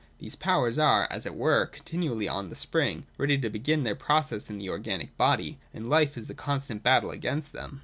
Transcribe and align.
These 0.17 0.35
powers 0.35 0.79
are, 0.79 1.07
as 1.11 1.27
it 1.27 1.35
were, 1.35 1.67
continually 1.67 2.27
on 2.27 2.49
the 2.49 2.55
spring, 2.55 3.05
ready 3.19 3.37
to 3.37 3.51
begin 3.51 3.83
their 3.83 3.93
process 3.93 4.49
in 4.49 4.57
the 4.57 4.67
organic 4.67 5.15
body; 5.15 5.59
and 5.75 5.85
hfe 5.85 6.17
is 6.17 6.25
the 6.25 6.33
constant 6.33 6.81
battle 6.81 7.11
against 7.11 7.53
them. 7.53 7.79